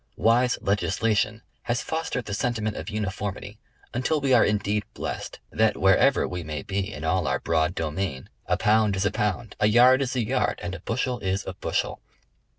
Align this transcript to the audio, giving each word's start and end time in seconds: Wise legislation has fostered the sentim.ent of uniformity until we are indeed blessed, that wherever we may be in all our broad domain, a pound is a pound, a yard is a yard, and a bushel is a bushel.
Wise 0.17 0.57
legislation 0.63 1.43
has 1.61 1.83
fostered 1.83 2.25
the 2.25 2.33
sentim.ent 2.33 2.75
of 2.75 2.89
uniformity 2.89 3.59
until 3.93 4.19
we 4.19 4.33
are 4.33 4.43
indeed 4.43 4.81
blessed, 4.95 5.39
that 5.51 5.77
wherever 5.77 6.27
we 6.27 6.43
may 6.43 6.63
be 6.63 6.91
in 6.91 7.03
all 7.03 7.27
our 7.27 7.39
broad 7.39 7.75
domain, 7.75 8.27
a 8.47 8.57
pound 8.57 8.95
is 8.95 9.05
a 9.05 9.11
pound, 9.11 9.55
a 9.59 9.67
yard 9.67 10.01
is 10.01 10.15
a 10.15 10.25
yard, 10.25 10.59
and 10.63 10.73
a 10.73 10.79
bushel 10.79 11.19
is 11.19 11.45
a 11.45 11.53
bushel. 11.53 12.01